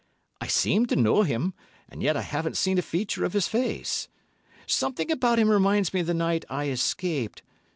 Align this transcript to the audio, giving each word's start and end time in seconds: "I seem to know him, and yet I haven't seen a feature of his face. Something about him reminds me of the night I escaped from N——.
"I 0.41 0.47
seem 0.47 0.87
to 0.87 0.95
know 0.95 1.21
him, 1.21 1.53
and 1.87 2.01
yet 2.01 2.17
I 2.17 2.23
haven't 2.23 2.57
seen 2.57 2.79
a 2.79 2.81
feature 2.81 3.23
of 3.23 3.33
his 3.33 3.47
face. 3.47 4.07
Something 4.65 5.11
about 5.11 5.37
him 5.37 5.47
reminds 5.51 5.93
me 5.93 5.99
of 5.99 6.07
the 6.07 6.15
night 6.15 6.43
I 6.49 6.69
escaped 6.69 7.41
from 7.41 7.47
N——. 7.47 7.59